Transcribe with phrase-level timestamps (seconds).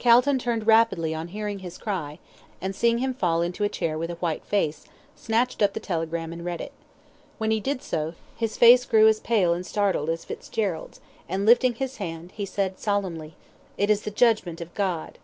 [0.00, 2.18] Calton turned rapidly on hearing his cry,
[2.60, 6.32] and seeing him fall into a chair with a white face, snatched up the telegram
[6.32, 6.72] and read it.
[7.38, 11.74] When he did so, his face grew as pale and startled as Fitzgerald's, and lifting
[11.76, 13.36] his hand, he said solemnly
[13.78, 15.18] "It is the judgment of God!"